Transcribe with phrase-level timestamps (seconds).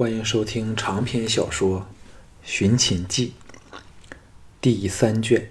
[0.00, 1.80] 欢迎收听长篇小说
[2.42, 3.34] 《寻秦记》
[4.58, 5.50] 第三卷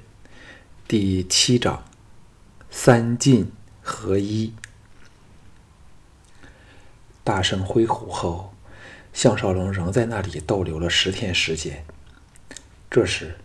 [0.87, 1.83] 第七章
[2.72, 3.51] “三晋
[3.83, 4.51] 合一”。
[7.24, 8.51] 大圣回湖后，
[9.13, 11.86] 项少龙仍在那里逗留了十天时间。
[12.89, 13.38] 这时，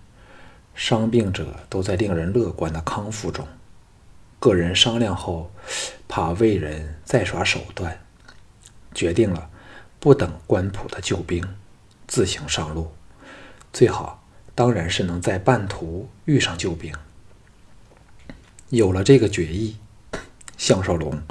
[0.74, 3.46] 伤病者都在令人乐观的康复中。
[4.40, 5.52] 个人商量后，
[6.08, 8.00] 怕魏人再耍手段，
[8.94, 9.50] 决定了。
[10.04, 11.42] 不等官仆的救兵，
[12.06, 12.92] 自行上路，
[13.72, 14.22] 最好
[14.54, 16.92] 当然是能在半途遇上救兵。
[18.68, 19.78] 有了这个决议，
[20.58, 21.22] 项少龙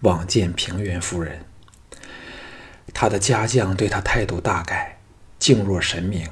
[0.00, 1.46] 往见平原夫人。
[2.92, 4.98] 他的家将对他态度大改，
[5.38, 6.28] 敬若神明。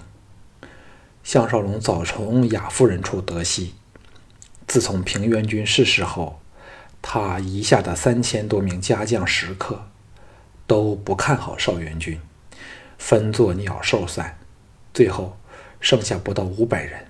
[1.25, 3.75] 项少龙早从雅夫人处得悉，
[4.67, 6.43] 自从平原君逝世后，
[7.01, 9.89] 他遗下的三千多名家将食客。
[10.67, 12.21] 都不看好少元军，
[12.99, 14.39] 分作鸟兽散，
[14.93, 15.37] 最后
[15.81, 17.07] 剩下不到五百人。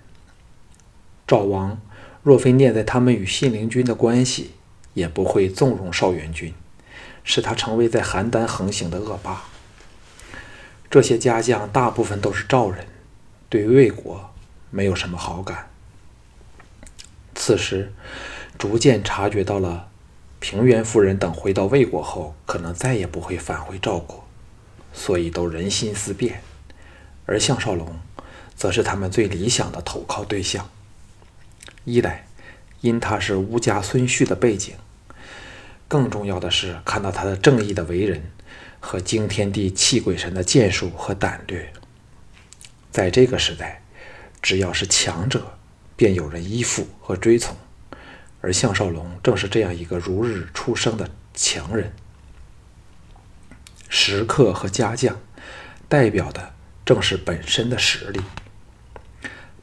[1.26, 1.80] 赵王
[2.22, 4.52] 若非念在他们与信陵君的关系，
[4.94, 6.52] 也不会纵容少元军，
[7.24, 9.44] 使他成为在邯郸横行的恶霸。
[10.90, 12.86] 这些家将大部分都是赵人，
[13.48, 14.32] 对魏国
[14.70, 15.70] 没有什么好感。
[17.34, 17.92] 此时
[18.58, 19.88] 逐渐察觉到了。
[20.38, 24.24] 平原夫人等回到魏国后，可能再也不会返回赵国，
[24.92, 26.42] 所以都人心思变。
[27.24, 27.98] 而项少龙，
[28.54, 30.70] 则是他们最理想的投靠对象。
[31.84, 32.26] 一来，
[32.80, 34.74] 因他是乌家孙婿的背景；
[35.88, 38.30] 更重要的是，看到他的正义的为人
[38.78, 41.72] 和惊天地泣鬼神的剑术和胆略。
[42.92, 43.82] 在这个时代，
[44.40, 45.58] 只要是强者，
[45.96, 47.56] 便有人依附和追从。
[48.40, 51.92] 而项少龙正是这样一个如日初升的强人，
[53.88, 55.20] 食客和家将
[55.88, 58.20] 代表的正是本身的实力。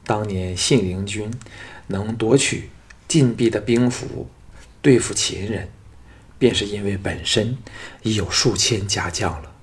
[0.06, 1.32] 当年信陵君
[1.88, 2.70] 能夺取
[3.08, 4.30] 禁闭的兵符
[4.82, 5.70] 对付秦人，
[6.38, 7.58] 便是因为本身
[8.02, 9.56] 已有数千家将了。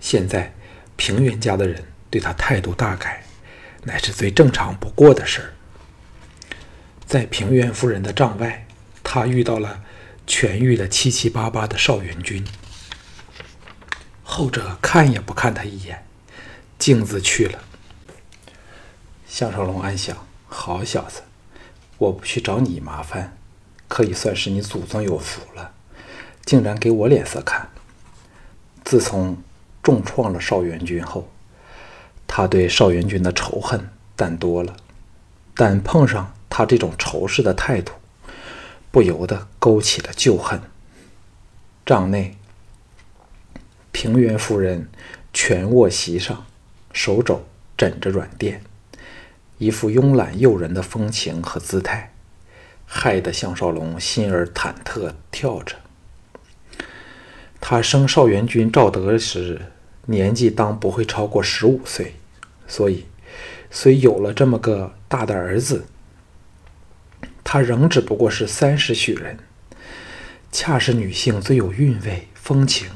[0.00, 0.54] 现在
[0.96, 3.24] 平原家的人对他态度大改，
[3.82, 5.52] 乃是最正常不过的事儿。
[7.06, 8.66] 在平原夫人的帐外，
[9.04, 9.80] 他遇到了
[10.26, 12.44] 痊愈的七七八八的邵元君。
[14.24, 16.04] 后者看也不看他一眼，
[16.78, 17.60] 径自去了。
[19.28, 20.16] 项少龙暗想：
[20.48, 21.22] 好小子，
[21.98, 23.38] 我不去找你麻烦，
[23.86, 25.70] 可以算是你祖宗有福了，
[26.44, 27.68] 竟然给我脸色看。
[28.84, 29.40] 自从
[29.80, 31.30] 重创了邵元君后，
[32.26, 34.76] 他对邵元君的仇恨淡多了，
[35.54, 36.32] 但碰上……
[36.56, 37.92] 他这种仇视的态度，
[38.90, 40.58] 不由得勾起了旧恨。
[41.84, 42.34] 帐内，
[43.92, 44.88] 平原夫人
[45.34, 46.46] 蜷卧席上，
[46.94, 47.44] 手肘
[47.76, 48.62] 枕着软垫，
[49.58, 52.14] 一副慵懒诱人的风情和姿态，
[52.86, 55.76] 害得项少龙心儿忐忑跳着。
[57.60, 59.60] 他生少元君赵德时，
[60.06, 62.14] 年纪当不会超过十五岁，
[62.66, 63.04] 所以
[63.70, 65.84] 虽有了这么个大的儿子。
[67.56, 69.38] 他仍只不过是三十许人，
[70.52, 72.86] 恰是女性最有韵味、风情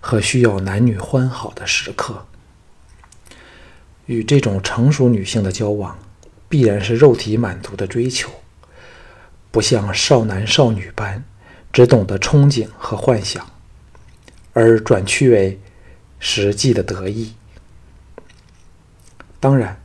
[0.00, 2.24] 和需要男女欢好的时刻。
[4.06, 5.98] 与这种成熟女性的交往，
[6.48, 8.30] 必然是肉体满足的追求，
[9.50, 11.22] 不像少男少女般
[11.70, 13.46] 只懂得憧憬和幻想，
[14.54, 15.60] 而转趋为
[16.18, 17.34] 实际的得意。
[19.38, 19.78] 当然，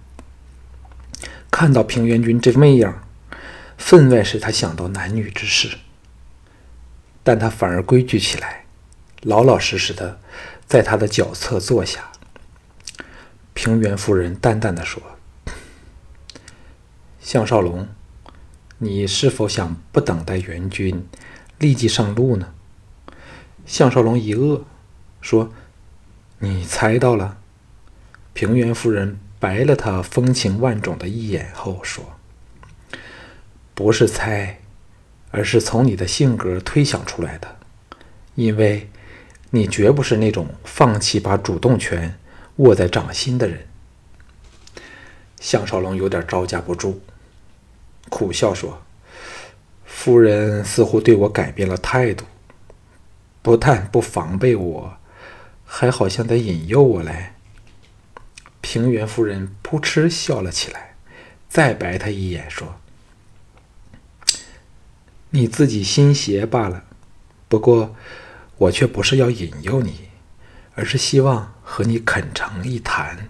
[1.52, 3.03] 看到平原君这媚样。
[3.86, 5.78] 分外使他想到男女之事，
[7.22, 8.64] 但他反而规矩起来，
[9.22, 10.22] 老老实实的
[10.66, 12.12] 在他的脚侧坐下。
[13.54, 15.04] 平原夫人淡淡的说
[17.20, 17.90] ：“项少龙，
[18.78, 21.06] 你是否想不等待援军，
[21.60, 22.54] 立即上路呢？”
[23.68, 24.64] 项少龙一愕，
[25.20, 25.52] 说
[26.40, 27.38] ：“你猜到了。”
[28.34, 32.18] 平原夫人白了他风情万种的一眼后说。
[33.74, 34.60] 不是猜，
[35.32, 37.58] 而是从你的性格推想出来的。
[38.36, 38.90] 因为，
[39.52, 42.18] 你绝不是那种放弃把主动权
[42.58, 43.68] 握在掌心的人。
[45.40, 47.00] 项少龙有点招架不住，
[48.10, 48.82] 苦笑说
[49.86, 52.26] ：“夫人似乎对我改变了态度，
[53.42, 54.98] 不但不防备我，
[55.66, 57.34] 还好像在引诱我嘞。”
[58.62, 60.96] 平原夫人扑哧笑了起来，
[61.50, 62.80] 再白他一眼说。
[65.36, 66.84] 你自己心邪罢了，
[67.48, 67.96] 不过
[68.58, 70.10] 我却不是要引诱你，
[70.76, 73.30] 而是希望和你恳诚一谈。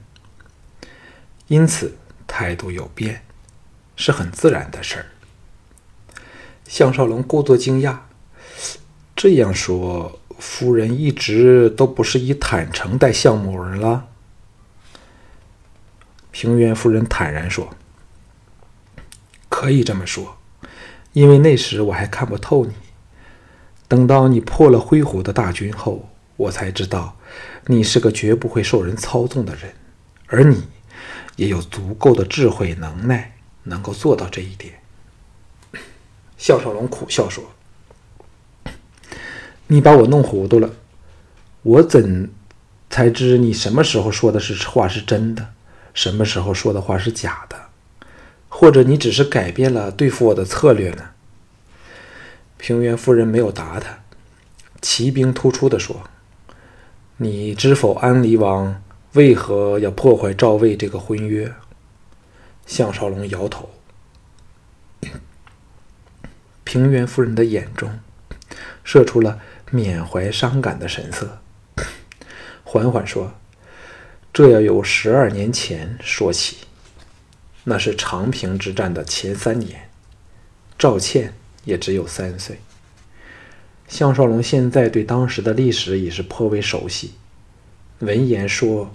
[1.48, 1.96] 因此
[2.28, 3.24] 态度有变，
[3.96, 5.06] 是很自然的事儿。
[6.68, 8.00] 项少龙故作惊讶，
[9.16, 14.10] 这样说，夫人一直都不是以坦诚待项目儿了。
[16.32, 17.74] 平原夫人坦然说
[19.48, 20.38] ：“可以这么说，
[21.14, 22.74] 因为那时我还看不透你。
[23.88, 27.18] 等到你破了灰虎的大军后，我才知道
[27.68, 29.74] 你是个绝不会受人操纵的人，
[30.28, 30.64] 而你
[31.36, 34.74] 也有足够的智慧能耐，能够做到这一点。
[36.38, 37.44] ”项少龙苦笑说
[39.68, 40.72] ：“你把我弄糊涂了，
[41.62, 42.32] 我怎
[42.90, 45.54] 才知你什么时候说的是话是真的？”
[45.94, 47.56] 什么时候说的话是假的，
[48.56, 51.10] 或者你只是改变了对付我的策略呢？
[52.58, 54.04] 平原夫人没有答他，
[54.80, 56.04] 骑兵突出的说
[57.18, 58.82] ：“你知否安离王
[59.14, 61.52] 为何要破坏赵魏这个婚约？”
[62.68, 63.72] 项少龙摇头。
[66.64, 68.00] 平原夫人的眼中
[68.84, 69.40] 射出了
[69.72, 71.40] 缅怀伤感的神色，
[72.64, 73.34] 缓缓说。
[74.32, 76.58] 这要由十二年前说起，
[77.64, 79.90] 那是长平之战的前三年，
[80.78, 81.34] 赵倩
[81.64, 82.60] 也只有三岁。
[83.88, 87.14] 项少龙现在对当时的历史已是颇为熟悉，
[88.00, 88.94] 闻言说：“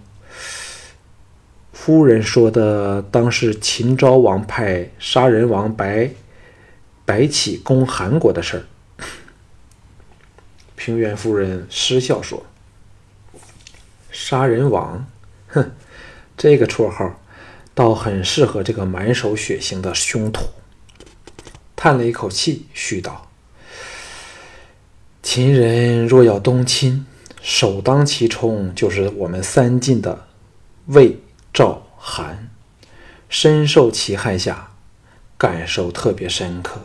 [1.73, 6.11] 夫人说的当是秦昭王派杀人王白
[7.05, 8.64] 白起攻韩国的事儿。”
[10.75, 12.44] 平原夫人失笑说
[14.11, 15.06] ：“杀人王。”
[15.49, 15.71] 哼，
[16.37, 17.21] 这个绰号
[17.78, 20.46] 倒很适合这个满手血腥的凶徒。
[21.76, 23.30] 叹了一口气，续道
[25.22, 27.06] ：“秦人若要东侵，
[27.40, 30.26] 首当其冲就是我们三晋的
[30.86, 31.20] 魏、
[31.54, 32.50] 赵、韩，
[33.28, 34.72] 深受其害下，
[35.36, 36.80] 感受特别深刻。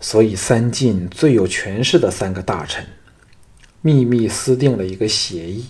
[0.00, 2.84] 所以三晋最有权势的三个大臣，
[3.80, 5.68] 秘密私定了一个协议。”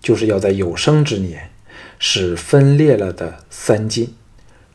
[0.00, 1.50] 就是要在有生之年，
[1.98, 4.14] 使分裂了的三晋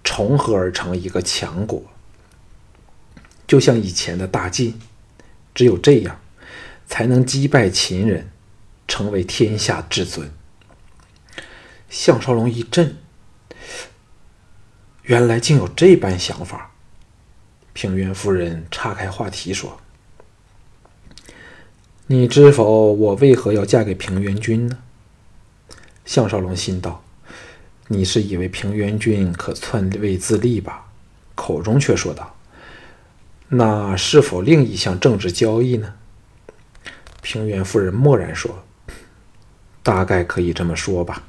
[0.03, 1.83] 重合而成一个强国，
[3.47, 4.79] 就像以前的大晋，
[5.53, 6.19] 只有这样，
[6.88, 8.31] 才能击败秦人，
[8.88, 10.31] 成为天下至尊。
[11.89, 12.97] 项少龙一震，
[15.03, 16.71] 原来竟有这般想法。
[17.73, 19.79] 平原夫人岔开话题说
[22.07, 24.79] ：“你知否，我为何要嫁给平原君呢？”
[26.03, 27.03] 项少龙心道
[27.91, 30.88] ：“你是以为平原君可篡位自立吧？”
[31.35, 32.35] 口中却说道
[33.49, 35.93] ：“那是否另一项政治交易呢？”
[37.21, 38.63] 平原夫人默然说
[39.83, 41.23] ：“大概可以这么说吧，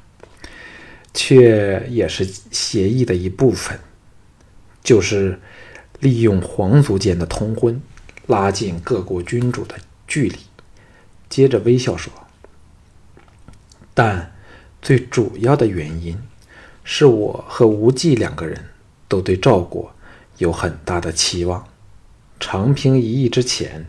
[1.13, 3.77] 却也是协议的一部分，
[4.83, 5.39] 就是
[5.99, 7.81] 利用皇族间的通婚，
[8.27, 9.75] 拉近各国君主的
[10.07, 10.37] 距离。”
[11.29, 12.13] 接着微笑说
[13.93, 14.29] ：“但。”
[14.83, 16.21] 最主要的原因，
[16.83, 18.65] 是我和无忌两个人
[19.07, 19.93] 都对赵国
[20.37, 21.67] 有很大的期望。
[22.39, 23.85] 长平一役之前，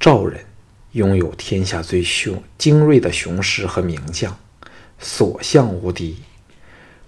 [0.00, 0.44] 赵人
[0.92, 4.36] 拥有天下最雄精锐的雄师和名将，
[4.98, 6.16] 所向无敌。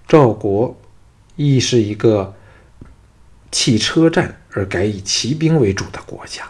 [0.06, 0.80] 赵国
[1.36, 2.34] 亦是一个
[3.50, 6.48] 弃车战而改以骑兵为主的国家。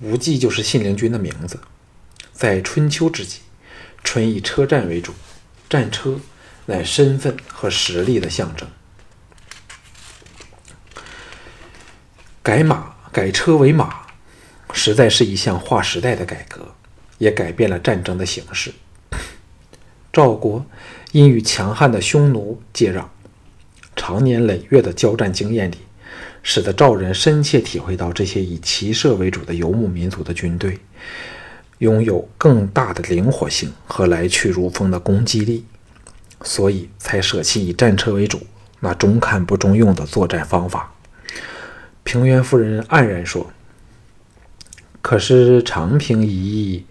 [0.00, 1.58] 无忌就是信陵君的名字，
[2.32, 3.40] 在春秋之际。
[4.02, 5.14] 纯以车战为主，
[5.66, 6.20] 战车
[6.66, 8.68] 乃身份和实力的象征。
[12.42, 14.06] 改马改车为马，
[14.72, 16.74] 实在是一项划时代的改革，
[17.18, 18.72] 也改变了战争的形式。
[20.12, 20.64] 赵国
[21.12, 23.04] 因与强悍的匈奴接壤，
[23.96, 25.78] 长年累月的交战经验里，
[26.42, 30.78] 使得赵人深切体会到这些以骑射为主的游牧民族的军队。
[31.78, 35.64] 拥有更大的灵活性和来去如风的攻击力，
[36.44, 38.46] 所以才舍弃以战车为主、
[38.78, 40.92] 那中看不中用的作战方法。
[42.04, 43.50] 平原夫人黯然说
[45.02, 46.86] ：“可是长平一役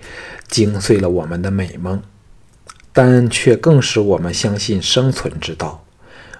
[0.50, 2.04] 惊碎了我们的美梦，
[2.92, 5.86] 但却更使我们相信生存之道。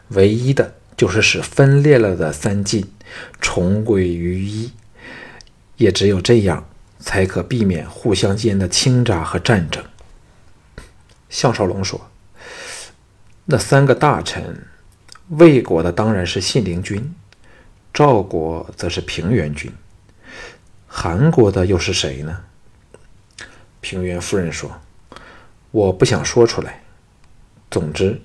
[0.10, 2.92] 唯一的就是使分裂了的三晋
[3.40, 4.72] 重归于一，
[5.78, 6.66] 也只有这样。”
[7.06, 9.84] 才可避免互相间的倾轧和战争。
[11.30, 12.00] 项少龙说
[13.46, 14.66] ：“那三个大臣，
[15.30, 17.14] 魏国的当然是信陵君，
[17.94, 19.72] 赵国则是平原君，
[20.88, 22.42] 韩国的又是谁呢？”
[23.82, 24.72] 平原夫人说
[25.72, 26.82] ：“我不想说出来。
[27.70, 28.22] 总之，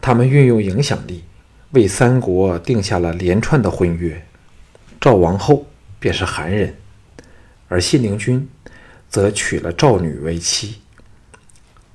[0.00, 1.22] 他们运用影响力，
[1.70, 4.26] 为三国定下了连串的婚约。
[5.00, 5.66] 赵王后
[6.00, 6.74] 便是韩人，
[7.68, 8.48] 而信陵君
[9.08, 10.80] 则娶了赵女为妻。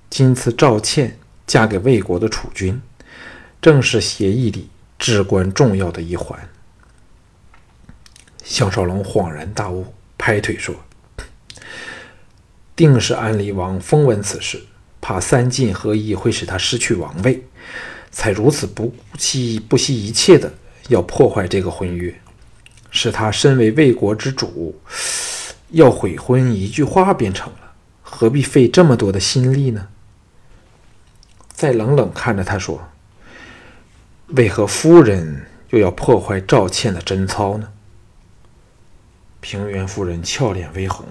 [0.10, 1.18] 今次赵倩
[1.48, 2.82] 嫁给魏国的楚君，
[3.62, 6.40] 正是协议里至关重要的一环。”
[8.44, 10.76] 项少龙恍然大悟，拍腿说。
[12.76, 14.62] 定是安陵王风闻此事，
[15.00, 17.42] 怕三晋合一会使他失去王位，
[18.12, 20.54] 才如此不惜不惜一切的
[20.90, 22.14] 要破坏这个婚约，
[22.92, 24.78] 使他身为魏国之主，
[25.70, 29.88] 要悔婚一句话便成了，何必费这么多的心力呢？
[31.56, 32.90] 再冷冷看着他说
[34.36, 37.72] ：“为何夫人又要破坏赵倩的贞操呢？”
[39.40, 41.06] 平原夫人俏脸微红。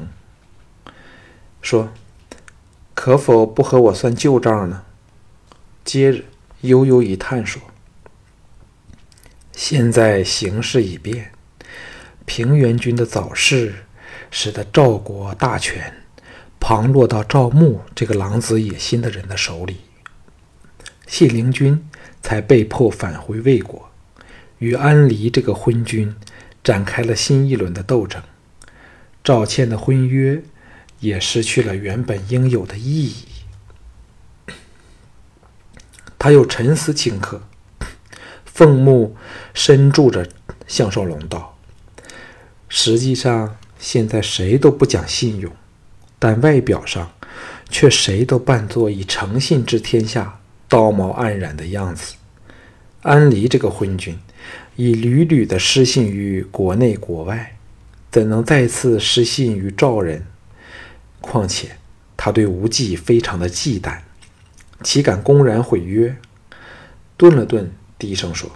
[1.63, 1.89] 说
[2.93, 4.85] ：“可否不和我算旧账呢？”
[5.83, 6.23] 接着
[6.61, 7.63] 悠悠一叹说
[9.51, 11.33] ：“现在形势已变，
[12.27, 13.87] 平原君的早逝，
[14.31, 16.03] 使得赵国大权
[16.61, 19.79] 旁落到赵牧这个狼子野心的人的手里。
[21.07, 21.89] 信陵君
[22.23, 23.91] 才被迫返回魏国，
[24.59, 26.15] 与安离这个昏君
[26.63, 28.23] 展开了新一轮的斗争。
[29.23, 30.43] 赵倩的婚约。”
[31.01, 33.15] 也失去了原本应有的意义。
[36.19, 37.43] 他又沉思顷刻，
[38.47, 39.15] 凤目
[39.53, 40.27] 深注着
[40.67, 41.59] 项少龙道
[42.71, 45.53] ：“实际上，现在谁都不讲信用，
[46.19, 47.13] 但外表上
[47.69, 50.41] 却谁都扮作以诚信治天下、
[50.75, 52.17] 道貌岸然的样子。
[53.03, 54.19] 安离这个昏君，
[54.75, 57.57] 已屡屡的失信于国内国外，
[58.11, 60.27] 怎能再次失信于赵人？”
[61.23, 61.77] 况且，
[62.17, 63.99] 他对无忌非常的忌惮，
[64.83, 66.17] 岂敢公然毁约？
[67.17, 68.51] 顿了顿，低声说：“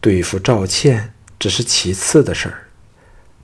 [0.00, 2.68] 对付赵倩只是其次的事儿，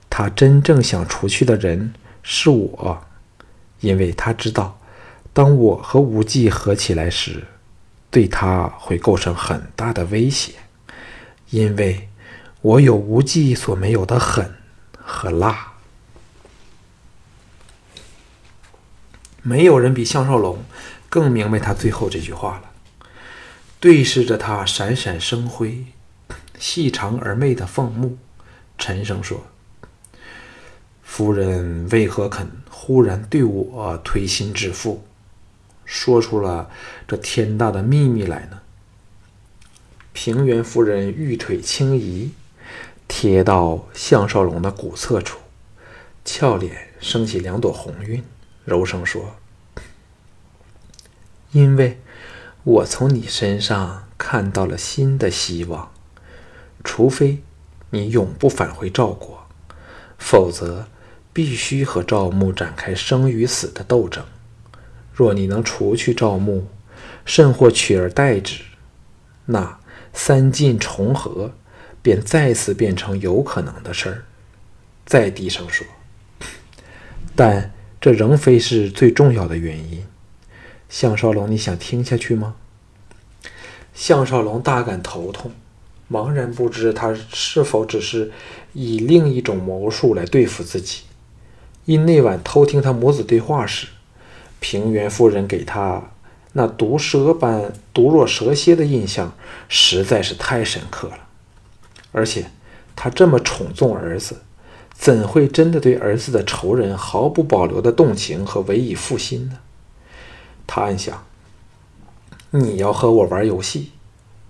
[0.09, 1.93] 他真正想除去的人
[2.23, 3.03] 是我，
[3.81, 4.79] 因为他知道，
[5.33, 7.43] 当我和无忌合起来时，
[8.09, 10.53] 对他会构成很大的威胁，
[11.49, 12.09] 因为
[12.61, 14.55] 我有无忌所没有的狠
[14.97, 15.69] 和辣。”
[19.43, 20.63] 没有人比项少龙
[21.09, 22.69] 更明白他最后这句话了。
[23.79, 25.85] 对视着他闪闪生辉、
[26.59, 28.19] 细长而媚的凤目，
[28.77, 29.47] 沉声说
[31.01, 35.03] ：“夫人为何肯忽然对我推心置腹，
[35.93, 36.69] 说出了
[37.05, 38.61] 这天大的秘密来呢？”
[40.13, 42.31] 平原夫人玉腿轻移，
[43.09, 45.39] 贴到项少龙的骨侧处，
[46.23, 48.23] 俏脸升起两朵红晕。
[48.63, 49.35] 柔声说
[51.51, 51.99] ：“因为
[52.63, 55.91] 我从你身上看到了新的希望。
[56.83, 57.43] 除非
[57.89, 59.45] 你永不返回赵国，
[60.17, 60.87] 否则
[61.33, 64.25] 必须和赵牧展开生与死的斗争。
[65.13, 66.67] 若你能除去赵牧，
[67.25, 68.61] 甚或取而代之，
[69.45, 69.79] 那
[70.13, 71.53] 三晋重合
[72.01, 74.23] 便再次变成有可能的事儿。”
[75.05, 75.85] 再低声说
[77.35, 80.03] ：“但。”这仍非是最重要的原因，
[80.89, 82.55] 项少龙，你想听下去吗？
[83.93, 85.51] 项少龙大感头痛，
[86.09, 88.31] 茫然不知他是否只是
[88.73, 91.03] 以另一种谋术来对付自己。
[91.85, 93.85] 因那晚偷听他母子对话时，
[94.61, 96.11] 平原夫人给他
[96.53, 99.33] 那毒蛇般毒若蛇蝎的印象
[99.67, 101.27] 实在是太深刻了，
[102.13, 102.49] 而且
[102.95, 104.43] 他这么宠纵儿子。
[104.93, 109.57] 怎会真的对儿子的仇人毫不保留的动情和委以复心呢？
[110.67, 111.25] 他暗想
[112.51, 113.93] ：“你要和我玩游戏，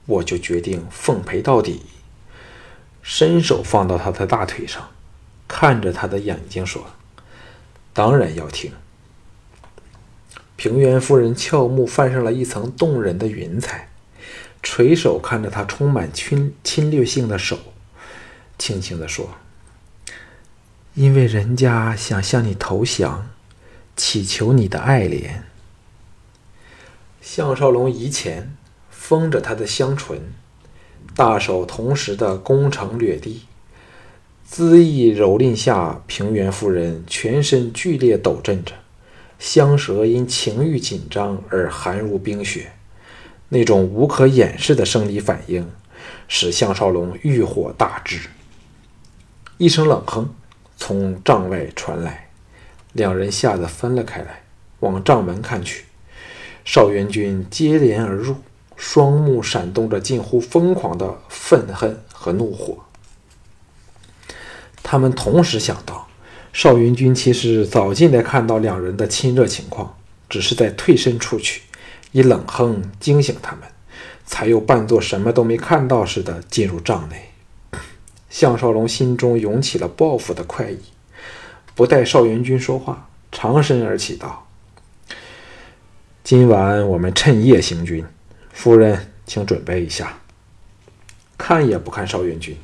[0.08, 1.84] 我就决定奉陪到底。”
[3.02, 4.90] 伸手放到他的大腿上，
[5.48, 6.84] 看着他的眼睛说
[7.94, 8.74] ：“当然要听。”
[10.62, 13.90] 平原夫人俏目泛上了一层动人的云彩，
[14.62, 17.58] 垂手看着他充满侵侵略性的手，
[18.60, 19.28] 轻轻地说。
[20.94, 23.28] 因为人家想向你投降，
[23.96, 25.42] 祈求你的爱怜。
[27.22, 28.56] 项少龙移前，
[28.92, 30.32] 封着他的香唇，
[31.16, 33.48] 大手同时的攻城掠地，
[34.48, 38.76] 恣意蹂躏下，平原夫人全身剧烈抖震着，
[39.42, 42.74] 香舌因情欲紧张而寒如冰雪，
[43.50, 45.68] 那种无可掩饰的生理反应，
[46.28, 48.28] 使项少龙欲火大炽，
[49.58, 50.32] 一声冷哼。
[50.78, 52.30] 从帐外传来，
[52.94, 54.44] 两人吓得分了开来，
[54.80, 55.86] 往帐门看去。
[56.64, 58.36] 邵元军接连而入，
[58.76, 62.78] 双目闪动着近乎疯狂的愤恨和怒火。
[64.84, 66.08] 他们同时想到，
[66.54, 69.98] 邵元军其实早进来看到两人的亲热情况，
[70.30, 71.62] 只是在退身出去，
[72.12, 73.62] 以冷哼惊醒他们，
[74.26, 77.30] 才又扮作什么都没看到似的进入帐内。
[78.30, 80.80] 项少龙心中涌起了报复的快意，
[81.74, 84.48] 不待邵元军说话，长身而起道。
[86.24, 88.06] 今晚我们趁夜行军，
[88.54, 90.18] 夫人请准备一下。
[91.38, 92.56] 看也不看邵元军，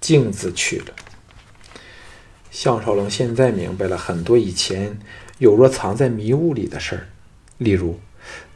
[0.00, 0.86] 径自去了。
[2.56, 4.98] 项少龙现在明白了很多以前
[5.36, 7.06] 有若藏在迷雾里的事儿，
[7.58, 8.00] 例如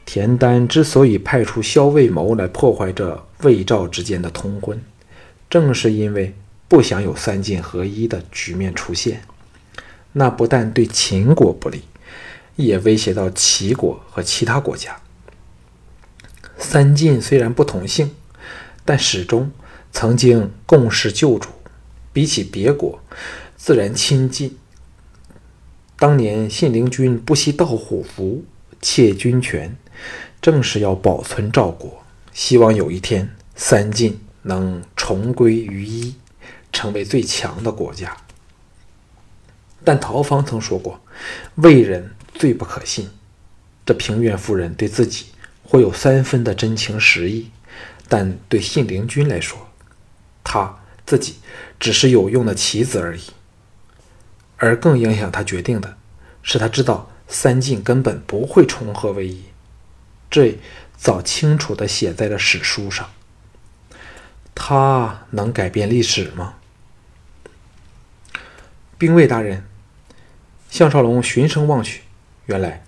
[0.06, 4.80] 田丹之所以派出萧卫谋来破坏这魏赵之间的通婚，
[5.50, 6.34] 正是因为
[6.66, 9.20] 不想有三晋合一的局面出现。
[10.12, 11.82] 那不但对秦国不利。
[12.56, 15.00] 也威胁到齐国和其他国家。
[16.58, 18.10] 三晋虽然不同姓，
[18.84, 19.50] 但始终
[19.92, 21.48] 曾经共事旧主，
[22.12, 23.00] 比起别国，
[23.62, 24.56] 自然亲近。
[25.98, 28.42] 当年信陵君不惜盗虎符，
[28.80, 29.76] 窃军权，
[30.40, 32.02] 正是要保存赵国，
[32.32, 36.14] 希望有一天三晋能重归于一，
[36.72, 38.16] 成为最强的国家。
[39.84, 40.98] 但陶芳曾说过，
[41.56, 42.12] 魏人。
[42.32, 43.10] 最不可信，
[43.84, 45.26] 这平原夫人对自己
[45.62, 47.50] 或有三分的真情实意，
[48.08, 49.68] 但对信陵君来说，
[50.42, 51.34] 他自己
[51.78, 53.20] 只是有用的棋子而已。
[54.60, 55.96] 而更影响他决定的
[56.42, 59.44] 是，他知道三晋根本不会重合为一，
[60.30, 60.58] 这
[60.96, 63.10] 早清楚地写在了史书上。
[64.54, 66.56] 他能改变历史吗？
[68.98, 69.64] 兵卫大人，
[70.68, 72.02] 项少龙循声望去。
[72.44, 72.84] 原来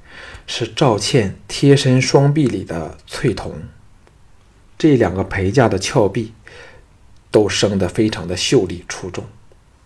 [0.46, 3.62] 是赵倩贴身双臂里的翠瞳，
[4.76, 6.34] 这两个陪嫁的峭壁
[7.30, 9.24] 都生得非常的秀丽出众，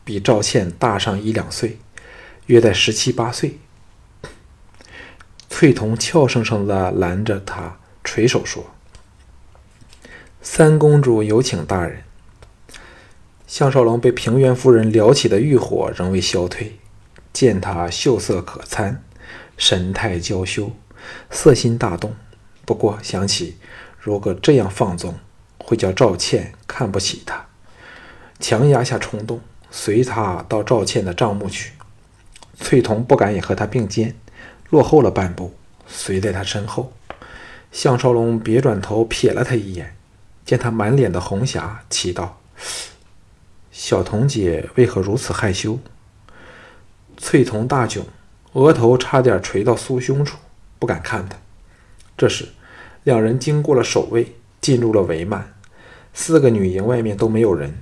[0.06, 1.78] 比赵倩大上一两岁，
[2.46, 3.58] 约在十七八岁。
[5.50, 8.70] 翠瞳俏生生的拦着他，垂手说
[10.40, 12.04] ：“三公主有请大人。”
[13.48, 16.78] 项少龙被平原夫人撩起的欲火仍未消退，
[17.32, 19.02] 见她秀色可餐。
[19.56, 20.70] 神态娇羞，
[21.30, 22.14] 色心大动。
[22.64, 23.56] 不过想起，
[23.98, 25.18] 如果这样放纵，
[25.58, 27.46] 会叫赵倩看不起他，
[28.38, 29.40] 强压下冲动，
[29.70, 31.72] 随他到赵倩的帐幕去。
[32.59, 34.14] 翠桐不敢也和他并肩，
[34.70, 35.55] 落后了半步，
[35.87, 36.92] 随在他身后。
[37.72, 39.94] 项少龙别转头瞥了他一眼，
[40.44, 42.40] 见他满脸的红霞，奇道
[43.70, 45.79] ：“小童姐为何如此害羞？”
[47.18, 48.02] 翠桐大窘。
[48.52, 50.38] 额头差点垂到酥胸处，
[50.79, 51.37] 不敢看他。
[52.16, 52.48] 这时，
[53.05, 55.42] 两人经过了守卫，进入了帷幔。
[56.14, 57.76] 四个女营外面都没有人。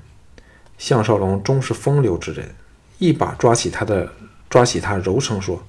[0.79, 2.55] 项少龙终是风流之人，
[2.99, 4.13] 一把抓起他的，
[4.51, 5.63] 抓起他，柔声说：“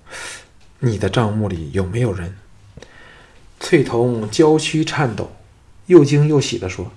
[0.80, 2.36] 你的帐目里有没有人？”
[3.60, 5.32] 翠桐娇躯颤抖，
[5.86, 6.92] 又惊又喜地说：“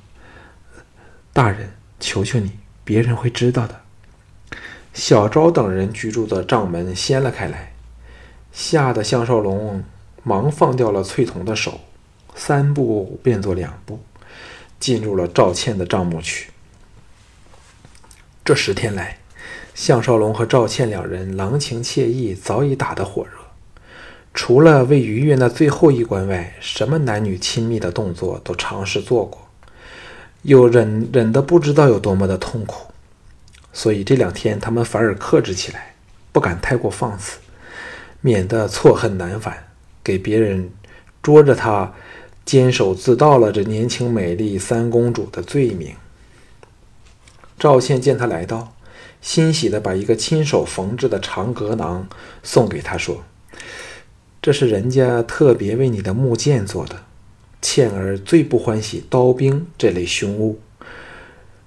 [1.33, 2.53] 大人，求求你，
[2.85, 3.81] 别人会知道的。”
[4.93, 7.73] 小昭等人居住的帐门掀了开来。
[8.51, 9.85] 吓得项少龙
[10.25, 11.81] 忙放掉了翠桐的手，
[12.35, 14.01] 三步变作两步，
[14.81, 16.51] 进入了赵倩的帐幕去。
[18.49, 19.19] 这十天来，
[19.75, 23.33] 项少龙和赵倩两人郎情妾意，早已打得火热。
[24.33, 29.47] 除了为逾越那最后一关外，什么男女亲密的动作都尝试做过，
[30.45, 32.91] 又忍忍得不知道有多么的痛苦，
[33.75, 35.95] 所以这两天他们反而克制起来，
[36.33, 37.37] 不敢太过放肆。
[38.23, 39.63] 免得错恨难返，
[40.03, 40.71] 给别人
[41.21, 41.93] 捉着他
[42.47, 45.95] 坚守自盗了这年轻美丽三公主的罪名。
[47.59, 48.75] 赵倩见他来到，
[49.21, 52.09] 欣喜地把一个亲手缝制的长格囊
[52.43, 53.25] 送给他，说
[54.41, 57.05] ：“这是人家特别为你的木剑做的。
[57.61, 60.61] 倩儿最不欢喜刀兵这类凶物，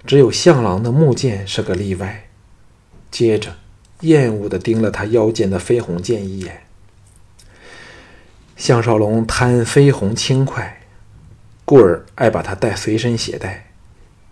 [0.06, 2.30] 只有项郎的木剑是个例外。”
[3.12, 3.56] 接着。
[4.01, 6.63] 厌恶地盯了他腰间的飞鸿剑一眼。
[8.58, 10.82] 项少龙贪飞鸿轻快，
[11.65, 13.71] 故而爱把它带随身携带。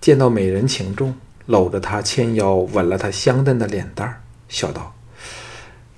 [0.02, 1.16] 见到美人情重，
[1.50, 4.94] 搂着她纤腰，吻了她香嫩的脸蛋儿，笑道：“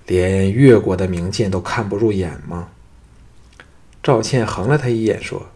[0.08, 2.70] 连越国的名剑都看不入眼吗？”
[4.02, 5.48] 赵倩横了他一眼，说：“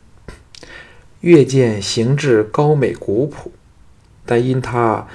[1.21, 3.53] 越剑形制高美古朴，
[4.25, 5.07] 但因它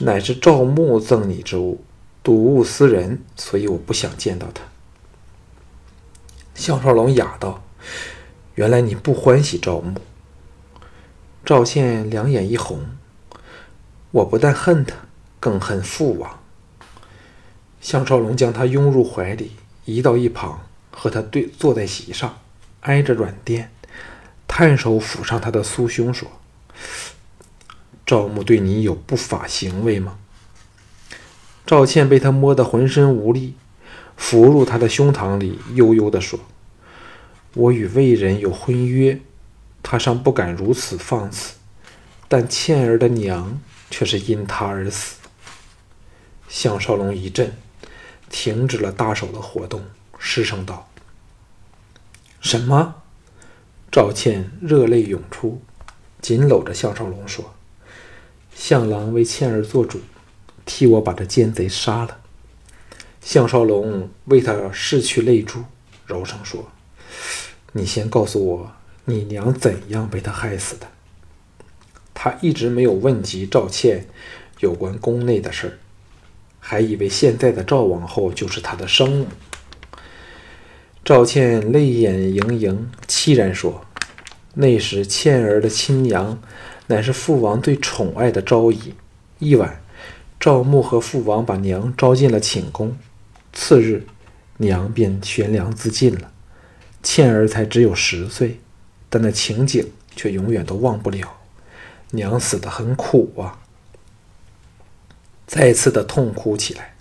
[0.00, 1.82] 乃是赵牧赠你之物。”
[2.22, 4.62] 睹物思人，所以我不想见到他。”
[6.54, 7.62] 项少龙哑道
[8.56, 9.98] ：“原来你不欢喜赵牧。”
[11.42, 12.84] 赵倩两眼一红
[14.10, 14.94] ：“我不但恨他，
[15.38, 16.40] 更恨父王。”
[17.80, 19.52] 项少龙将他拥入怀里，
[19.84, 22.38] 移到一旁，和他对坐在席上，
[22.80, 23.70] 挨着软垫，
[24.48, 26.28] 探手抚上他的酥胸，说
[28.04, 30.18] ：“赵牧对你有不法行为吗？”
[31.66, 33.54] 赵倩被他摸得浑身无力，
[34.16, 36.40] 伏入他的胸膛里，悠悠地说
[37.54, 39.20] ：“我与魏人有婚约，
[39.82, 41.54] 他尚不敢如此放肆，
[42.26, 45.16] 但倩儿的娘却是因他而死。”
[46.48, 47.52] 项少龙一震。
[48.28, 49.84] 停止了大手的活动，
[50.18, 50.88] 失声道
[52.42, 52.96] ：“什么？”
[53.90, 55.62] 赵倩热泪涌出，
[56.20, 57.54] 紧搂着项少龙说
[58.52, 60.00] ：“项郎为倩儿做主，
[60.66, 62.18] 替我把这奸贼杀了。”
[63.22, 65.62] 项少龙为他拭去泪珠，
[66.04, 66.68] 柔声说
[67.72, 68.72] ：“你先告诉我，
[69.04, 70.88] 你娘怎样被他害死的？”
[72.18, 74.06] 他一直没有问及赵倩
[74.60, 75.72] 有关宫内的事儿。
[76.58, 79.26] 还以为现在的赵王后就是他的生母。
[81.04, 83.84] 赵倩泪眼盈盈，凄然说
[84.54, 86.40] ：“那时倩儿的亲娘，
[86.86, 88.94] 乃是父王最宠爱的昭仪。
[89.38, 89.80] 一晚，
[90.40, 92.96] 赵牧和父王把娘招进了寝宫。
[93.52, 94.06] 次日，
[94.56, 96.32] 娘便悬梁自尽了。
[97.02, 98.58] 倩儿才只有十岁，
[99.08, 101.36] 但那情景却永远都忘不了。
[102.10, 103.58] 娘死得很苦啊。”
[105.46, 106.94] 再次的痛哭起来。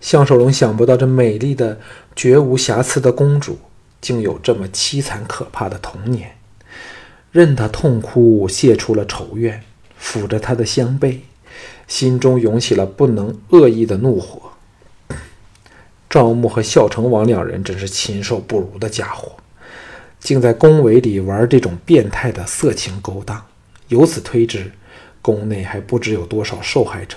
[0.00, 1.80] 项少龙想不到，这美丽的、
[2.14, 3.58] 绝无瑕疵的公主，
[4.02, 6.36] 竟有这么凄惨可怕的童年。
[7.32, 9.62] 任她痛哭，泄出了仇怨，
[9.98, 11.22] 抚着她的香背，
[11.88, 14.52] 心中涌起了不能恶意的怒火。
[16.10, 19.32] 赵牧和孝成王两人真是禽兽不如的家伙，
[20.20, 23.42] 竟在宫闱里玩这种变态的色情勾当。
[23.88, 24.72] 由此推知。
[25.22, 27.16] 宫内还不知有多少受害者，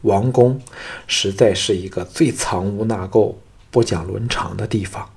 [0.00, 0.60] 王宫
[1.06, 3.36] 实在是一个最藏污纳垢、
[3.70, 5.08] 不讲伦常的地方。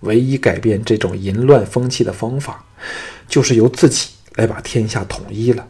[0.00, 2.64] 唯一改变这种淫乱风气的方法，
[3.28, 5.68] 就是由自己来把天下统一了，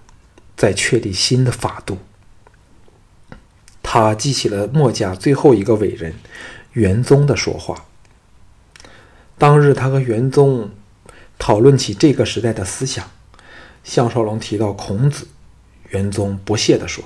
[0.57, 1.98] 再确立新的法度。
[3.83, 6.14] 他记起了墨家最后一个伟人
[6.72, 7.85] 元宗的说话。
[9.37, 10.70] 当日他和元宗
[11.38, 13.11] 讨论起这个时代的思想，
[13.85, 15.27] 项少龙提到孔子。
[15.90, 17.05] 元宗不屑地说：“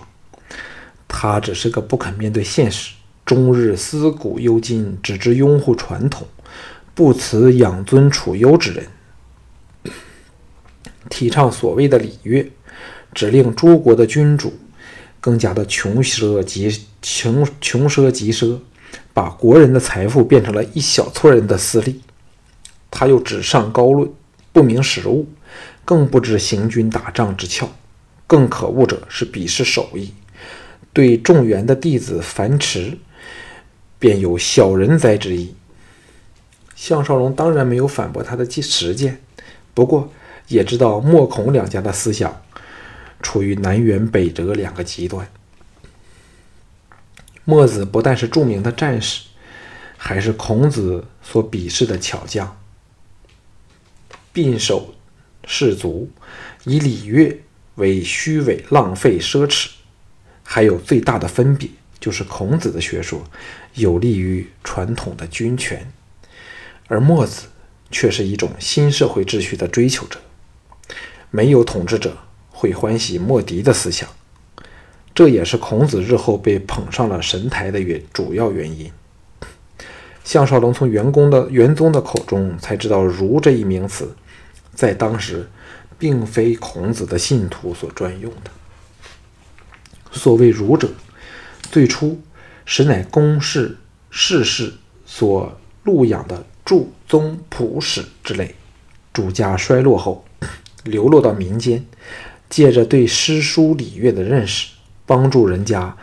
[1.09, 6.25] 他只是个不肯面对现实、终日思古忧今、只知拥护传统、
[6.95, 8.87] 不辞养尊处优之人。
[11.11, 12.49] 提倡所谓的礼乐，
[13.13, 14.53] 只令诸国的君主
[15.21, 18.59] 更加的穷奢极穷穷奢极奢，
[19.13, 22.01] 把国人的财富变成了一小撮人的私利。
[22.89, 24.09] 他又只上高论，
[24.53, 25.27] 不明实务，
[25.87, 27.67] 更不知行军打仗之窍。”
[28.29, 30.13] 更可恶者是鄙视手艺，
[30.93, 32.99] 对仲元的弟子樊迟，
[34.01, 35.55] 便有小人哉之意。
[36.75, 39.23] 项少龙当然没有反驳他的实践，
[39.75, 40.13] 不过
[40.49, 42.43] 也知道莫孔两家的思想
[43.23, 45.29] 处于南辕北辙两个极端。
[47.45, 49.23] 墨子不但是著名的战士，
[49.97, 52.59] 还是孔子所鄙视的巧匠，
[54.33, 54.96] 并手
[55.47, 56.11] 士卒，
[56.65, 57.41] 以礼乐。
[57.77, 59.69] 为虚伪、浪费、奢侈，
[60.43, 61.69] 还有最大的分别
[62.01, 63.23] 就是孔子的学说
[63.75, 65.87] 有利于传统的君权，
[66.89, 67.49] 而墨子
[67.91, 70.19] 却是一种新社会秩序的追求者。
[71.31, 72.17] 没有统治者
[72.49, 74.09] 会欢喜墨翟的思想，
[75.15, 78.91] 这也是孔子日后被捧上了神台的原主要原因。
[80.25, 84.17] 项少龙从元公的元宗的口中才知道“儒”这一名词，
[84.77, 85.49] 在当时。
[85.99, 88.51] 并非孔子的信徒所专用的。
[90.13, 90.91] 所谓儒者，
[91.71, 92.21] 最初
[92.67, 93.79] 实乃公室
[94.11, 94.75] 世士
[95.07, 98.55] 所录养的著宗仆史之类。
[99.15, 100.27] 主家衰落后，
[100.85, 101.83] 流落到民间，
[102.51, 104.69] 借着对诗书礼乐的认识，
[105.07, 105.97] 帮助人家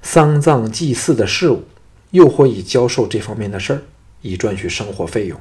[0.00, 1.64] 丧葬祭祀的事物，
[2.12, 3.82] 又或以教授这方面的事儿，
[4.22, 5.40] 以赚取生活费用。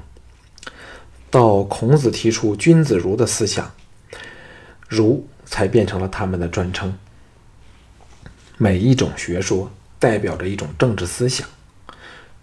[1.29, 3.71] 到孔子提出君子儒的思想。
[4.87, 6.97] 儒才变成了他们的专称。
[8.57, 11.47] 每一种学说代表着一种政治思想。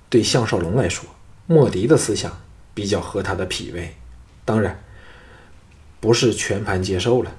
[0.09, 1.05] 对项少龙来说，
[1.46, 2.40] 莫迪的思想
[2.72, 3.96] 比较合他的脾胃，
[4.44, 4.81] 当然
[5.99, 7.35] 不是全盘接受了。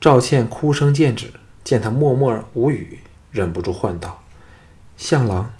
[0.00, 1.32] 赵倩哭声渐止，
[1.64, 3.00] 见他默默无语，
[3.32, 4.22] 忍不住唤道
[4.96, 5.52] ：“项郎。”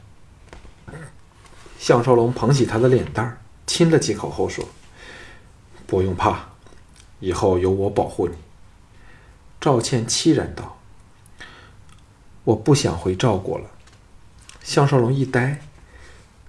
[1.86, 4.68] 项少龙捧起他的脸蛋儿，亲了几口后说
[5.86, 6.48] ：“不用怕，
[7.20, 8.34] 以后有我保护你。”
[9.60, 10.80] 赵倩凄然道
[12.42, 13.70] ：“我不想回赵国了。”
[14.64, 15.60] 项少龙一呆：“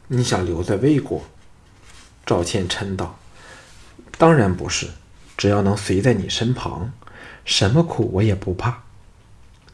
[0.09, 1.21] 你想留在魏国？”
[2.25, 3.19] 赵倩嗔道
[4.17, 4.87] ：“当然不是，
[5.37, 6.91] 只要能随在你身旁，
[7.45, 8.81] 什么苦我也不怕。”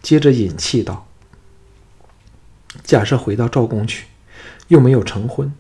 [0.04, 1.08] 接着引气道
[2.84, 4.08] ：“假设回到赵宫去，
[4.68, 5.54] 又没有成婚，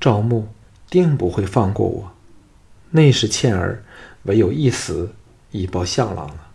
[0.00, 0.48] 赵牧
[0.88, 2.12] 定不会放过我。
[2.90, 3.84] 那时倩儿
[4.24, 5.14] 唯有一死
[5.50, 6.48] 以报项郎了。”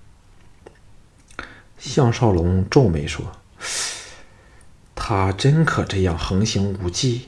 [1.77, 3.31] 项少龙皱眉说
[4.95, 7.27] ：“他真可这样横行无忌？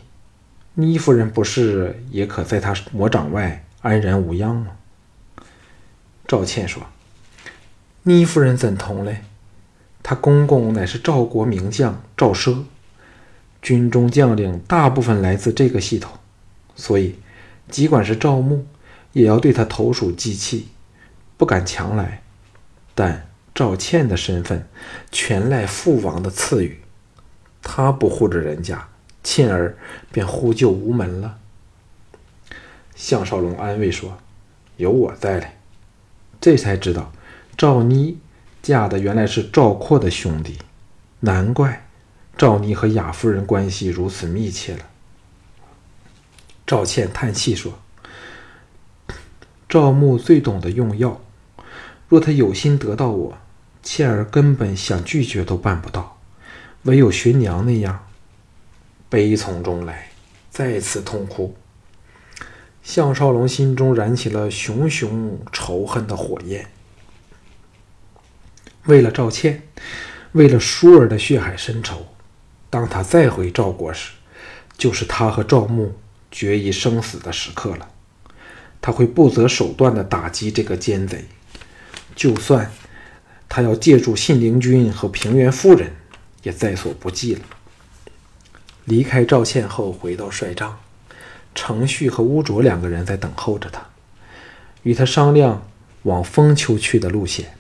[0.74, 4.72] 倪夫人不是也可在他魔掌外安然无恙吗？”
[6.28, 6.84] 赵倩说
[8.04, 9.24] ：“倪夫人怎同嘞？”
[10.04, 12.64] 他公公乃是赵国名将赵奢，
[13.62, 16.12] 军中将领大部分来自这个系统，
[16.76, 17.16] 所以
[17.70, 18.66] 尽管是赵牧，
[19.14, 20.68] 也要对他投鼠忌器，
[21.38, 22.22] 不敢强来。
[22.96, 24.68] 但赵倩的身份
[25.12, 26.80] 全赖父王的赐予，
[27.62, 28.88] 他不护着人家，
[29.24, 29.78] 倩儿
[30.12, 31.38] 便呼救无门了。
[32.96, 34.18] 项少龙安慰说
[34.78, 35.52] ：“有我在嘞。”
[36.42, 37.12] 这才知道
[37.58, 38.18] 赵妮。
[38.60, 40.58] 嫁的原来是赵括的兄弟，
[41.22, 41.87] 难怪
[42.38, 44.86] 赵妮和雅夫人关系如此密切了。
[46.68, 47.80] 赵倩叹气说
[49.68, 51.20] ：“赵牧最懂得用药，
[52.08, 53.38] 若他有心得到我，
[53.82, 56.20] 倩儿根本想拒绝都办不到，
[56.84, 58.06] 唯有学娘那样。”
[59.10, 60.10] 悲从中来，
[60.52, 61.56] 再次痛哭。
[62.84, 66.68] 项少龙心中燃起了熊熊仇恨的火焰。
[68.84, 69.64] 为了赵倩，
[70.34, 72.06] 为了舒儿的血海深仇，
[72.70, 74.12] 当他再回赵国时，
[74.78, 75.98] 就是他和赵牧
[76.30, 77.90] 决一生死的时刻了。
[78.80, 81.26] 他会不择手段地打击这个奸贼，
[82.16, 82.72] 就算
[83.50, 85.94] 他要借助信陵君和平原夫人，
[86.44, 87.42] 也在所不计了。
[88.86, 90.80] 离开赵倩后，回到帅帐，
[91.56, 93.82] 程旭和乌卓两个人在等候着他，
[94.84, 95.68] 与他商量
[96.04, 97.58] 往封丘去的路线。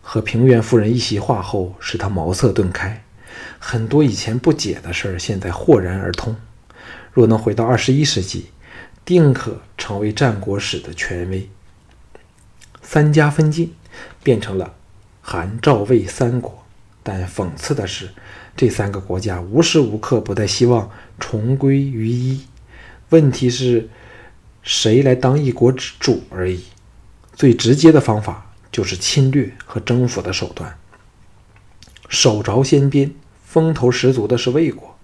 [0.00, 3.04] 和平原夫人一席话后，使他茅塞顿开，
[3.64, 6.34] 很多以前不解的事儿，现在豁然而通。
[7.12, 8.46] 若能回到二十一世纪，
[9.04, 11.48] 定可成为战国史的权威。
[12.82, 13.72] 三家分晋，
[14.24, 14.74] 变成了
[15.20, 16.64] 韩、赵、魏三国。
[17.04, 18.10] 但讽刺的是，
[18.56, 22.44] 这三个国家无时无刻不在希望重归于一。
[23.10, 23.88] 问题是，
[24.62, 26.64] 谁来当一国之主而已。
[27.34, 28.48] 最直接的方法。
[28.72, 30.78] 就是侵略和征服的手段。
[32.08, 33.12] 手着先边，
[33.52, 34.96] 风头十足的是魏国，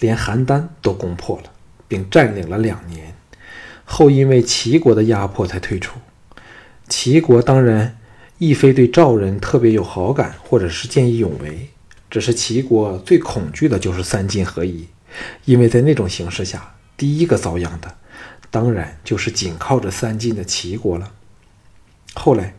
[0.00, 1.44] 连邯郸都攻破了，
[1.88, 3.14] 并占领了两年，
[3.86, 5.98] 后因为齐国的压迫才退出。
[6.90, 7.96] 齐国当然
[8.36, 11.70] 亦非对赵人特别有好感，或者是见义勇为，
[12.10, 14.86] 只是齐国最恐惧的就是三晋合一，
[15.46, 17.94] 因为在那种形势下，第一个遭殃的，
[18.50, 21.10] 当然就是紧靠着三晋的齐国了。
[22.12, 22.52] 后来。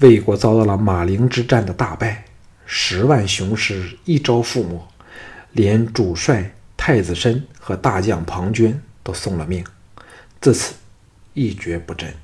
[0.00, 2.24] 魏国遭到了马陵之战的大败，
[2.66, 4.80] 十万雄师一朝覆没，
[5.52, 9.64] 连主帅太子申和大将庞涓都送了命，
[10.40, 10.74] 自此
[11.34, 12.14] 一蹶不振。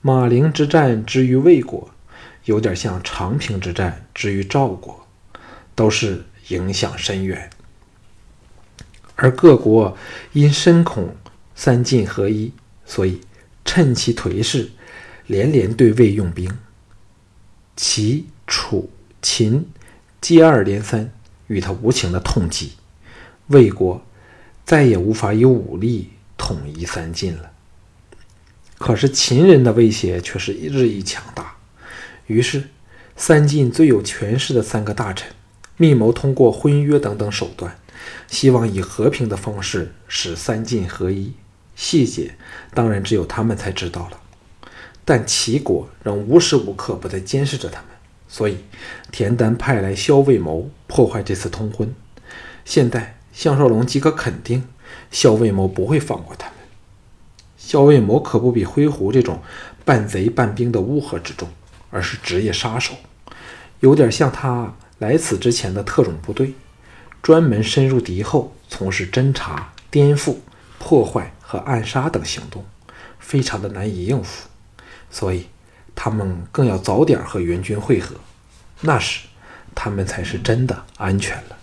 [0.00, 1.90] 马陵之战之于魏国，
[2.44, 5.06] 有点像长平之战之于赵国，
[5.74, 7.48] 都是影响深远。
[9.14, 9.96] 而各国
[10.32, 11.14] 因深恐
[11.54, 12.52] 三晋合一，
[12.84, 13.20] 所以
[13.64, 14.70] 趁其颓势，
[15.28, 16.50] 连连对魏用兵。
[17.76, 18.90] 齐、楚、
[19.22, 19.70] 秦
[20.20, 21.10] 接二连三
[21.46, 22.72] 与他无情的痛击，
[23.46, 24.04] 魏国
[24.66, 27.52] 再也无法以武力统一三晋了。
[28.78, 31.54] 可是秦人的威胁却是日益强大，
[32.26, 32.64] 于是
[33.16, 35.32] 三晋最有权势的三个大臣
[35.76, 37.78] 密谋通过婚约等等手段，
[38.28, 41.32] 希望以和平的方式使三晋合一。
[41.76, 42.34] 细节
[42.74, 44.20] 当然只有他们才知道了。
[45.04, 47.90] 但齐国仍无时无刻不在监视着他们，
[48.32, 48.56] 所以
[49.10, 51.94] 田丹派来萧卫谋破坏这次通婚。
[52.64, 54.66] 现在项少龙即可肯定，
[55.10, 56.56] 萧卫谋不会放过他们。
[57.58, 59.42] 萧卫谋可不比灰狐这种
[59.84, 61.46] 半贼半兵的乌合之众，
[61.90, 62.94] 而是职业杀手，
[63.80, 66.54] 有点像他来此之前的特种部队，
[67.20, 70.36] 专门深入敌后，从事侦察、颠覆、
[70.78, 72.64] 破坏和暗杀等行动，
[73.18, 74.48] 非常的难以应付。
[75.10, 75.48] 所以，
[75.94, 78.16] 他们更要早点和援军会合，
[78.80, 79.26] 那时
[79.74, 81.56] 他们才是真的安全了。